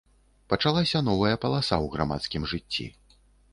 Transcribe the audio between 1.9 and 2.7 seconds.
грамадскім